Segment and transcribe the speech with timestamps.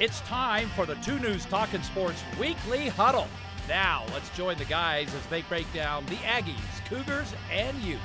[0.00, 3.28] It's time for the Two News Talking Sports Weekly Huddle.
[3.68, 8.02] Now, let's join the guys as they break down the Aggies, Cougars, and Utes.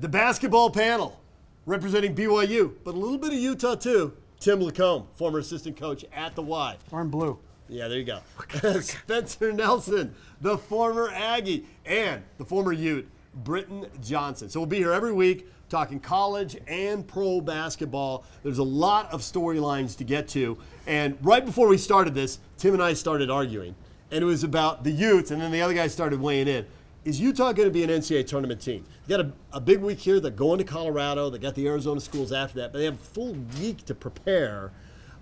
[0.00, 1.20] The basketball panel
[1.66, 4.14] representing BYU, but a little bit of Utah too.
[4.40, 6.78] Tim Lacombe, former assistant coach at the Y.
[6.90, 7.38] We're in blue.
[7.68, 8.20] Yeah, there you go.
[8.80, 14.48] Spencer Nelson, the former Aggie, and the former Ute, Britton Johnson.
[14.48, 18.24] So we'll be here every week talking college and pro basketball.
[18.42, 20.58] There's a lot of storylines to get to.
[20.86, 23.74] And right before we started this, Tim and I started arguing.
[24.10, 26.66] And it was about the Utes, and then the other guy started weighing in.
[27.06, 28.84] Is Utah going to be an NCAA tournament team?
[29.08, 30.20] Got a, a big week here.
[30.20, 31.30] They're going to Colorado.
[31.30, 34.72] They got the Arizona schools after that, but they have a full week to prepare.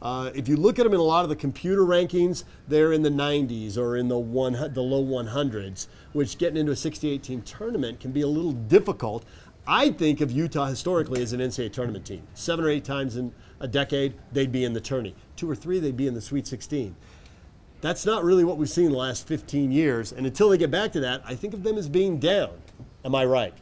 [0.02, 3.02] Uh, if you look at them in a lot of the computer rankings, they're in
[3.02, 7.42] the 90s or in the one the low 100s, which getting into a 68 team
[7.42, 9.24] tournament can be a little difficult.
[9.66, 12.22] I think of Utah historically as an NCAA tournament team.
[12.34, 15.14] Seven or eight times in a decade, they'd be in the tourney.
[15.36, 16.96] Two or three, they'd be in the Sweet 16.
[17.80, 20.12] That's not really what we've seen the last 15 years.
[20.12, 22.50] And until they get back to that, I think of them as being down.
[23.04, 23.54] Am I right?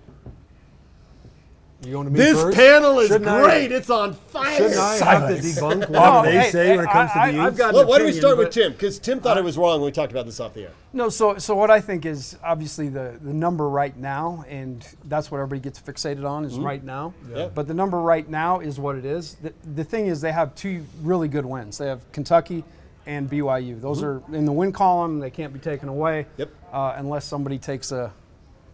[1.84, 2.56] You going to me This first?
[2.58, 3.70] panel is Shouldn't I- great.
[3.70, 4.56] it's on fire.
[4.56, 7.30] Shouldn't I have to debunk what Oh, they hey, say hey, when it comes I-
[7.30, 7.58] to the I- I've Utes?
[7.58, 8.72] got- Well, why don't we opinion, start with but- Tim?
[8.72, 10.70] Because Tim thought it was wrong when we talked about this off the air.
[10.92, 15.30] No, so so what I think is obviously the the number right now, and that's
[15.30, 17.14] what everybody gets fixated on is right now.
[17.32, 17.48] Yeah.
[17.54, 19.34] But the number right now is what it is.
[19.42, 21.78] The, the thing is, they have two really good wins.
[21.78, 22.64] They have Kentucky
[23.06, 23.80] and BYU.
[23.80, 25.20] Those are in the win column.
[25.20, 26.26] They can't be taken away.
[26.38, 26.50] Yep.
[26.72, 28.10] Uh, unless somebody takes a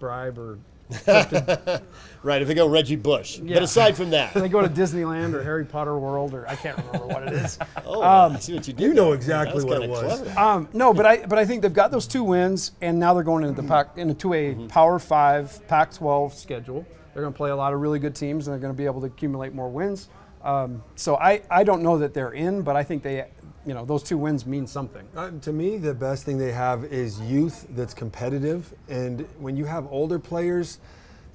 [0.00, 0.58] bribe or
[2.24, 3.38] Right, if they go Reggie Bush.
[3.38, 3.56] Yeah.
[3.56, 6.56] But aside from that, If they go to Disneyland or Harry Potter World or I
[6.56, 7.58] can't remember what it is.
[7.84, 8.82] oh, I see what you did.
[8.82, 10.34] you know exactly what it was.
[10.34, 13.22] Um, no, but I but I think they've got those two wins, and now they're
[13.22, 16.86] going into the pack into a Power Five, Pac-12 schedule.
[17.12, 18.86] They're going to play a lot of really good teams, and they're going to be
[18.86, 20.08] able to accumulate more wins.
[20.42, 23.26] Um, so I, I don't know that they're in, but I think they,
[23.66, 25.06] you know, those two wins mean something.
[25.16, 28.72] Uh, to me, the best thing they have is youth that's competitive.
[28.88, 30.78] And when you have older players,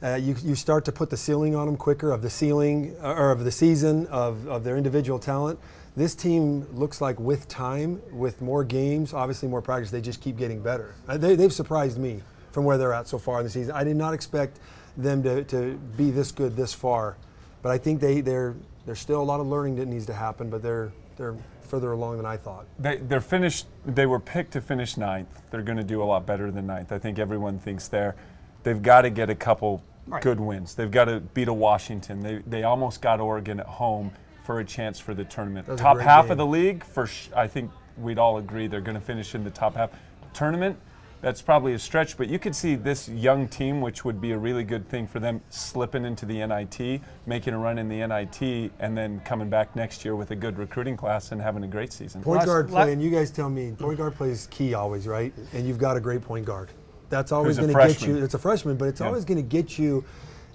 [0.02, 3.14] uh, you, you start to put the ceiling on them quicker of the ceiling uh,
[3.14, 5.60] or of the season of, of their individual talent.
[5.96, 10.38] This team looks like with time, with more games, obviously more practice, they just keep
[10.38, 10.96] getting better.
[11.08, 13.74] Uh, they, they've surprised me from where they're at so far in the season.
[13.76, 14.60] I did not expect
[14.96, 17.18] them to, to be this good this far,
[17.62, 20.50] but I think they, they're, there's still a lot of learning that needs to happen,
[20.50, 22.66] but they're, they're further along than I thought.
[22.80, 23.68] They, they're finished.
[23.86, 25.44] They were picked to finish ninth.
[25.52, 26.92] They're going to do a lot better than ninth.
[26.92, 28.16] I think everyone thinks they're.
[28.64, 30.24] They've got to get a couple Right.
[30.24, 30.74] good wins.
[30.74, 32.22] They've got to beat a Washington.
[32.22, 34.10] They, they almost got Oregon at home
[34.44, 35.68] for a chance for the tournament.
[35.78, 36.32] Top half game.
[36.32, 39.44] of the league, for sh- I think we'd all agree they're going to finish in
[39.44, 39.92] the top half.
[40.34, 40.76] Tournament,
[41.22, 44.38] that's probably a stretch, but you could see this young team, which would be a
[44.38, 48.72] really good thing for them, slipping into the NIT, making a run in the NIT,
[48.80, 51.92] and then coming back next year with a good recruiting class and having a great
[51.92, 52.22] season.
[52.22, 55.08] Point guard la- play, and you guys tell me, point guard play is key always,
[55.08, 55.34] right?
[55.54, 56.70] And you've got a great point guard.
[57.10, 58.18] That's always going to get you.
[58.24, 59.08] It's a freshman, but it's Yeah.
[59.08, 60.06] always going to get you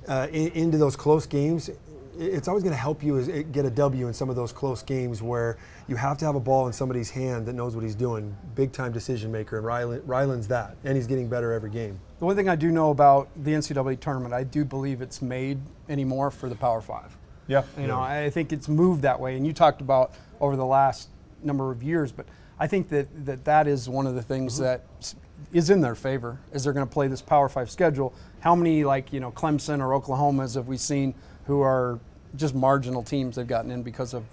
[0.08, 1.70] uh, in, into those close games.
[2.19, 4.36] I- It's always going to help you as, eh, get a W in some of
[4.36, 5.56] those close games where
[5.88, 8.34] you have to have a ball in somebody's hand that knows what he's doing.
[8.54, 11.98] Big time decision maker, and Rylan, Ryland's that, and he's getting better every game.
[12.19, 15.58] The one thing I do know about the NCAA tournament, I do believe it's made
[15.88, 17.16] anymore for the Power Five.
[17.47, 17.62] Yeah.
[17.78, 19.36] You know, I think it's moved that way.
[19.36, 21.08] And you talked about over the last
[21.42, 22.24] number of years, but
[22.58, 25.14] I think that that, that is one of the things that s-
[25.53, 28.14] is in their favor is they're going to play this Power Five schedule.
[28.41, 31.12] How many like you know Clemson or Oklahoma's have we seen
[31.47, 31.99] who are
[32.37, 34.25] just marginal teams they've gotten in because of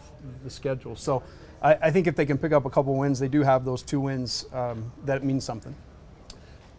[0.44, 0.96] the schedule?
[0.96, 1.24] So
[1.62, 3.84] I, I think if they can pick up a couple wins, they do have those
[3.84, 4.46] two wins.
[4.54, 5.76] Um, that means something.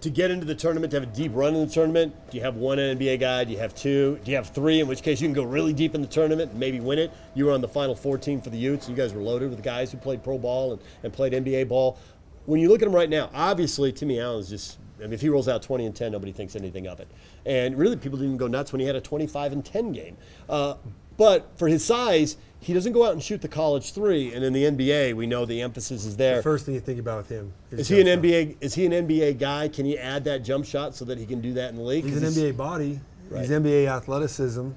[0.01, 2.43] to get into the tournament, to have a deep run in the tournament, do you
[2.43, 3.45] have one NBA guy?
[3.45, 4.19] Do you have two?
[4.25, 4.81] Do you have three?
[4.81, 7.13] In which case, you can go really deep in the tournament and maybe win it.
[7.37, 8.89] You were on the Final Four team for the Utes.
[8.89, 11.99] You guys were loaded with guys who played pro ball and, and played NBA ball.
[12.47, 14.79] When you look at him right now, obviously Timmy Allen is just.
[14.99, 17.09] I mean, if he rolls out 20 and 10, nobody thinks anything of it.
[17.45, 20.17] And really, people didn't even go nuts when he had a 25 and 10 game.
[20.49, 20.75] Uh,
[21.17, 24.33] but for his size, he doesn't go out and shoot the college three.
[24.33, 26.37] And in the NBA, we know the emphasis is there.
[26.37, 28.23] The first thing you think about with him Is he an shot.
[28.23, 28.57] NBA?
[28.61, 29.67] Is he an NBA guy?
[29.69, 32.05] Can he add that jump shot so that he can do that in the league?
[32.05, 33.01] He's an NBA body.
[33.29, 33.41] Right.
[33.41, 34.71] He's NBA athleticism,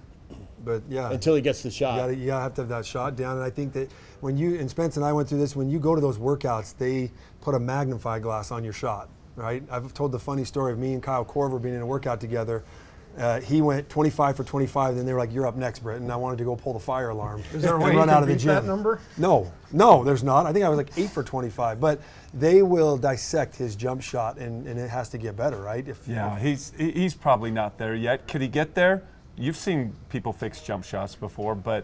[0.65, 1.12] but yeah.
[1.12, 1.97] until he gets the You shot.
[1.97, 3.35] gotta, you gotta have to have that shot down.
[3.38, 3.91] And I think that
[4.21, 6.75] when you, and Spence and I went through this, when you go to those workouts,
[6.77, 9.63] they put a magnify glass on your shot, right?
[9.71, 12.63] I've told the funny story of me and Kyle Korver being in a workout together.
[13.17, 16.12] Uh, he went 25 for 25, then they were like, "You're up next, Britt," and
[16.12, 18.09] I wanted to go pull the fire alarm Is there a and way you run
[18.09, 18.56] can out of the beat gym.
[18.56, 19.00] that number?
[19.17, 20.45] No, no, there's not.
[20.45, 22.01] I think I was like eight for 25, but
[22.33, 25.88] they will dissect his jump shot, and, and it has to get better, right?
[25.88, 28.27] If, Yeah, he's he's probably not there yet.
[28.27, 29.03] Could he get there?
[29.37, 31.83] You've seen people fix jump shots before, but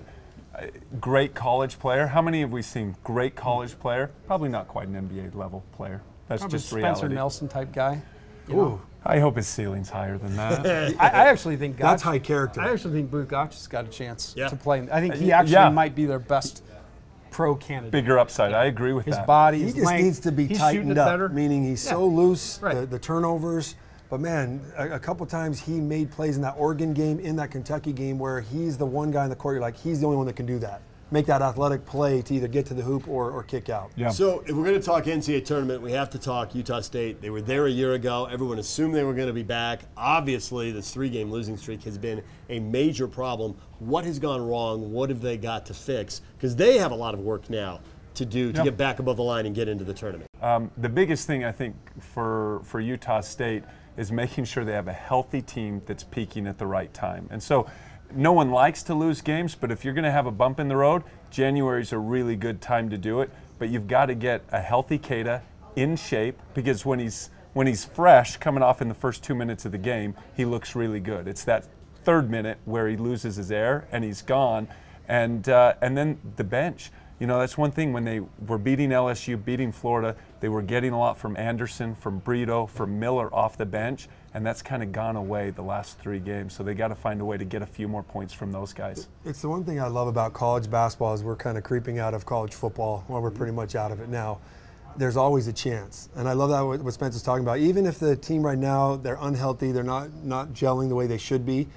[0.55, 0.67] uh,
[0.99, 2.07] great college player.
[2.07, 2.95] How many have we seen?
[3.03, 6.01] Great college player, probably not quite an NBA level player.
[6.27, 7.15] That's Probably just Spencer reality.
[7.15, 8.01] Nelson type guy.
[8.47, 8.81] you know.
[9.03, 10.65] I hope his ceiling's higher than that.
[10.99, 12.61] I, I actually think Gach, That's high character.
[12.61, 14.47] I actually think Both Gach has got a chance Yeah.
[14.47, 14.87] to play.
[14.91, 15.69] I think he actually yeah.
[15.69, 16.63] might be their best
[17.31, 17.91] pro candidate.
[17.91, 18.53] Bigger upside.
[18.53, 19.21] I agree with his that.
[19.21, 21.29] His body, he his just length, needs to be he's tightened up, better.
[21.29, 21.91] meaning he's Yeah.
[21.91, 23.75] so loose, the, the turnovers.
[24.11, 27.49] But man, a, a couple times he made plays in that Oregon game, in that
[27.49, 29.53] Kentucky game, where he's the one guy in the court.
[29.55, 30.81] You're like, he's the only one that can do that.
[31.11, 33.89] Make that athletic play to either get to the hoop or, or kick out.
[33.95, 34.09] Yeah.
[34.09, 37.21] So if we're going to talk NCAA tournament, we have to talk Utah State.
[37.21, 38.25] They were there a year ago.
[38.25, 39.79] Everyone assumed they were going to be back.
[39.95, 43.55] Obviously, this three-game losing streak has been a major problem.
[43.79, 44.91] What has gone wrong?
[44.91, 46.21] What have they got to fix?
[46.35, 47.79] Because they have a lot of work now
[48.15, 48.63] to do to Yeah.
[48.65, 50.29] get back above the line and get into the tournament.
[50.41, 53.63] Um, the biggest thing I think for for Utah State
[53.97, 57.27] is making sure they have a healthy team that's peaking at the right time.
[57.31, 57.67] And so,
[58.13, 60.67] no one likes to lose games, but if you're going to have a bump in
[60.67, 63.29] the road, January is a really good time to do it.
[63.57, 65.41] But you've got to get a healthy Queta
[65.75, 69.65] in shape because when he's when he's fresh, coming off in the first two minutes
[69.65, 71.27] of the game, he looks really good.
[71.27, 71.67] It's that
[72.03, 74.67] third minute where he loses his air and he's gone,
[75.07, 76.91] and uh, and then the bench.
[77.21, 80.91] You know, that's one thing when they were beating LSU, beating Florida, they were getting
[80.91, 84.91] a lot from Anderson, from Brito, from Miller off the bench, and that's kind of
[84.91, 86.53] gone away the last three games.
[86.53, 88.73] So they got to find a way to get a few more points from those
[88.73, 89.07] guys.
[89.23, 92.15] It's the one thing I love about college basketball is we're kind of creeping out
[92.15, 93.05] of college football.
[93.07, 94.39] Well, we're pretty much out of it now.
[94.97, 97.59] There's always a chance, and I love that what Spencer's talking about.
[97.59, 101.19] Even if the team right now they're unhealthy, they're not not gelling the way they
[101.19, 101.67] should be.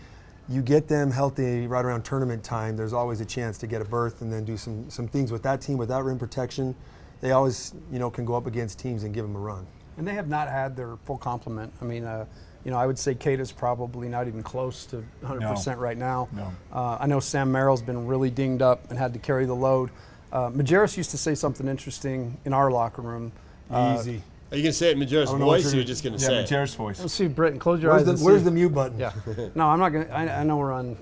[0.48, 2.76] You get them healthy right around tournament time.
[2.76, 5.42] There's always a chance to get a berth and then do some some things with
[5.44, 6.74] that team without rim protection.
[7.20, 9.66] They always you know can go up against teams and give them a run.
[9.96, 11.72] And they have not had their full complement.
[11.80, 12.26] I mean, uh,
[12.64, 16.28] you know, I would say Kate is probably not even close to 100% right now.
[16.32, 16.52] No.
[16.72, 19.90] Uh, I know Sam Merrill's been really dinged up and had to carry the load.
[20.32, 23.30] Uh, Majerus used to say something interesting in our locker room.
[23.70, 24.22] Uh, Easy.
[24.54, 25.84] Are you going to say it in Majerus' don't know what voice, or you're- you're
[25.84, 26.42] just going to Yeah, say it?
[26.50, 27.00] Majer's voice.
[27.00, 28.06] Let's see, Britton, close your Where's eyes.
[28.06, 28.24] the, and see.
[28.24, 29.00] where's the mute button?
[29.00, 29.12] Yeah.
[29.56, 30.14] No, I'm not going to.
[30.16, 30.96] I know we're on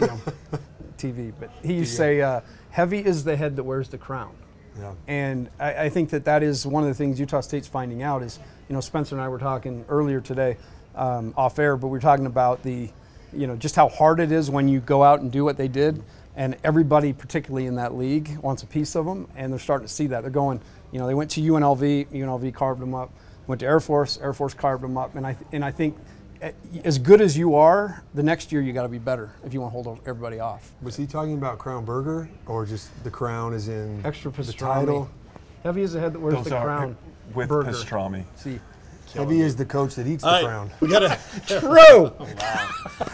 [0.00, 0.20] you know,
[0.98, 4.34] TV, but he used to say, uh, heavy is the head that wears the crown.
[4.78, 4.92] Yeah.
[5.06, 8.22] And I, I think that that is one of the things Utah State's finding out
[8.22, 8.38] is,
[8.68, 10.58] you know, Spencer and I were talking earlier today
[10.94, 12.90] um, off air, but we were talking about the,
[13.32, 15.66] you know, just how hard it is when you go out and do what they
[15.68, 16.02] did.
[16.36, 19.28] And everybody, particularly in that league, wants a piece of them.
[19.36, 20.22] And they're starting to see that.
[20.22, 20.60] They're going,
[20.92, 23.10] you know, they went to UNLV, UNLV carved them up.
[23.46, 25.16] Went to Air Force, Air Force carved them up.
[25.16, 25.96] And I, and I think
[26.42, 26.52] eh,
[26.84, 29.60] as good as you are, the next year you got to be better if you
[29.60, 30.70] want to hold everybody off.
[30.82, 34.56] Was he talking about Crown Burger or just the crown is in Extra the pastrami.
[34.58, 35.10] title?
[35.64, 36.96] Heavy as the head that wears Those the are crown.
[37.34, 37.70] with burger.
[37.72, 38.24] pastrami.
[38.36, 38.60] See,
[39.14, 40.70] Heavy is the coach that eats All the right, crown.
[40.80, 41.18] we got to.
[41.60, 42.12] true.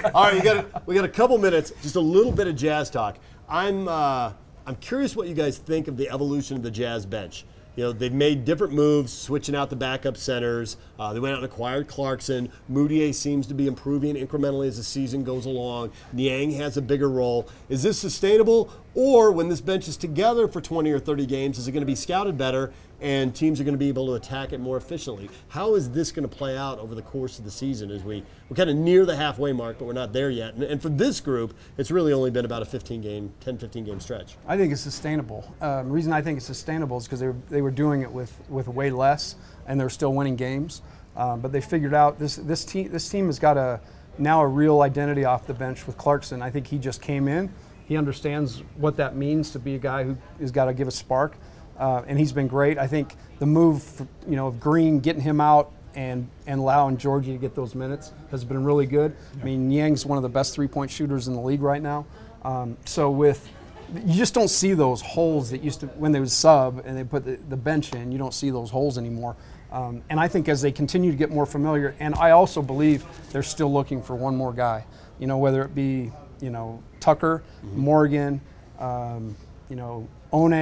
[0.14, 2.56] All right, we got a, we got a couple minutes, just a little bit of
[2.56, 3.16] jazz talk.
[3.48, 4.32] I'm uh,
[4.66, 7.44] I'm curious what you guys think of the evolution of the Jazz bench.
[7.76, 10.76] You know, they've made different moves, switching out the backup centers.
[10.98, 12.50] Uh, they went out and acquired Clarkson.
[12.70, 15.92] Mudiay seems to be improving incrementally as the season goes along.
[16.12, 17.48] Niang has a bigger role.
[17.68, 21.68] Is this sustainable, or when this bench is together for 20 or 30 games, is
[21.68, 24.52] it going to be scouted better and teams are going to be able to attack
[24.52, 25.28] it more efficiently?
[25.48, 28.22] How is this going to play out over the course of the season as we
[28.48, 30.54] we're kind of near the halfway mark, but we're not there yet?
[30.54, 33.84] And, and for this group, it's really only been about a 15 game, 10, 15
[33.84, 34.36] game stretch.
[34.46, 35.44] I think it's sustainable.
[35.60, 38.10] Um, the reason I think it's sustainable is because they were, they were doing it
[38.10, 39.36] with, with way less,
[39.66, 40.82] and they're still winning games.
[41.16, 43.80] Um, but they figured out this this team this team has got a
[44.18, 46.42] now a real identity off the bench with Clarkson.
[46.42, 47.52] I think he just came in.
[47.86, 50.92] He understands what that means to be a guy who has got to give a
[50.92, 51.36] spark,
[51.78, 52.78] uh, and he's been great.
[52.78, 56.96] I think the move, for, you know, of Green getting him out and and allowing
[56.96, 59.14] Georgie to get those minutes has been really good.
[59.40, 62.06] I mean, Niang's one of the best three-point shooters in the league right now.
[62.42, 63.48] Um, so with
[63.94, 67.04] you just don't see those holes that used to when they was sub and they
[67.04, 68.10] put the, the bench in.
[68.10, 69.36] You don't see those holes anymore.
[69.74, 73.04] Um, and I think as they continue to get more familiar, and I also believe
[73.32, 74.86] they're still looking for one more guy.
[75.18, 77.42] You know, whether it be you know Tucker,
[77.74, 78.40] Morgan,
[78.78, 79.36] um,
[79.68, 80.52] you know One,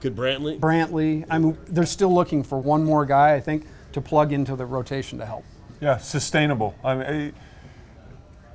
[0.00, 0.58] Could Brantley?
[0.58, 1.26] Brantley.
[1.28, 3.34] I mean, they're still looking for one more guy.
[3.34, 5.44] I think to plug into the rotation to help.
[5.82, 6.74] Yeah, sustainable.
[6.82, 7.34] I mean,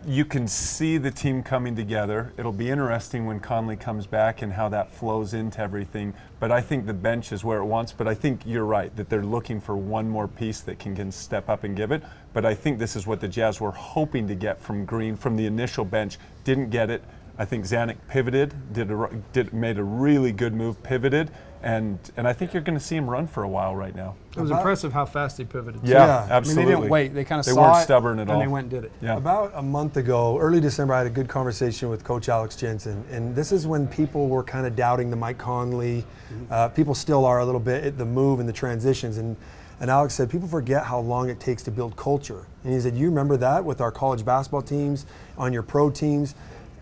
[0.06, 2.34] you can see the team coming together.
[2.38, 6.14] It'll be interesting when Conley comes back and how that flows into everything.
[6.40, 7.94] But I think the bench is where it wants.
[7.94, 11.12] But I think you're right that they're looking for one more piece that can, can
[11.12, 12.04] step up and give it.
[12.34, 15.36] But I think this is what the Jazz were hoping to get from Green from
[15.36, 16.18] the initial bench.
[16.44, 17.04] Didn't get it.
[17.38, 21.32] I think Zanik pivoted, did, a, did made a really good move, pivoted,
[21.64, 24.16] and and I think you're going to see him run for a while right now.
[24.36, 25.82] It was impressive how fast he pivoted.
[25.84, 26.04] Yeah, Yeah.
[26.04, 26.66] I mean, they absolutely.
[26.66, 27.14] they didn't wait.
[27.14, 28.34] They kind of They saw weren't it, stubborn at all.
[28.34, 28.92] and they went and did it.
[29.02, 29.16] Yeah.
[29.18, 33.04] About a month ago, early December, I had a good conversation with Coach Alex Jensen,
[33.10, 36.06] and this is when people were kind of doubting the Mike Conley.
[36.52, 39.36] Uh, people still are a little bit at the move and the transitions, and
[39.80, 42.46] and Alex said people forget how long it takes to build culture.
[42.64, 45.06] And he said, you remember that with our college basketball teams,
[45.38, 46.36] on your pro teams.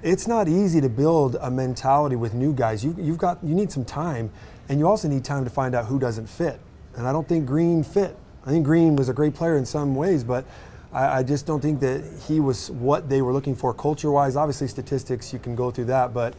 [0.03, 2.84] It's not easy to build a mentality with new guys.
[2.84, 4.31] You, you've got you need some time,
[4.67, 6.60] and you also need time to find out who doesn't fit.
[6.96, 8.17] And I don't think Green fit.
[8.46, 10.46] I think Green was a great player in some ways, but
[10.91, 14.36] I, I just don't think that he was what they were looking for culture-wise.
[14.36, 16.34] Obviously, statistics you can go through that, but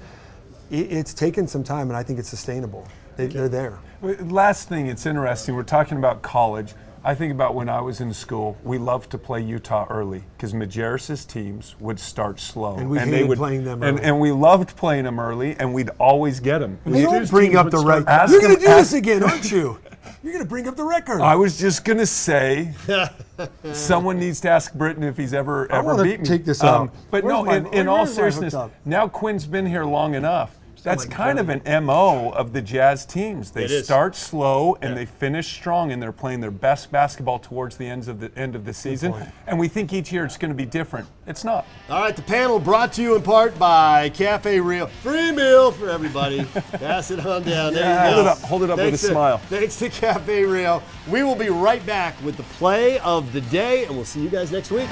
[0.71, 2.87] it, it's taken some time, and I think it's sustainable.
[3.16, 3.78] They, They're there.
[4.02, 5.54] Last thing, it's interesting.
[5.54, 6.75] We're talking about college.
[7.04, 8.56] I think about when I was in school.
[8.62, 13.06] We loved to play Utah early because Majerus's teams would start slow, And we they
[13.06, 14.09] hated would, playing them And, early.
[14.09, 16.78] and we loved playing them early, and we'd always get them.
[16.87, 18.06] You don't bring up the right.
[18.06, 19.78] Ask You're going to do ask- this again, aren't you?
[20.23, 21.21] You're going to bring up the record.
[21.21, 22.73] I was just gonna say,
[23.73, 26.16] someone needs to ask Britton if he's ever ever wanna beat me.
[26.18, 26.90] Um, take this out.
[27.11, 28.54] But Where's no, my- in, in all seriousness,
[28.85, 30.56] now Quin's been here long enough.
[30.82, 33.50] That's like kind of an mo of the Jazz teams.
[33.50, 37.86] They start slow and they finish strong, and they're playing their best basketball towards the
[37.86, 39.14] ends of the end of the season.
[39.46, 41.06] And we think each year it's going to be different.
[41.26, 41.66] It's not.
[41.88, 44.86] All right, the panel brought to you in part by Cafe Rio.
[44.86, 46.44] Free meal for everybody.
[46.72, 47.74] Pass it on down.
[47.74, 48.10] There Yeah.
[48.10, 48.22] you go.
[48.24, 49.38] Hold it up, hold it up with Thanks a to- smile.
[49.38, 50.82] Thanks to Cafe Rio.
[51.08, 54.30] We will be right back with the play of the day, and we'll see you
[54.30, 54.88] guys next week.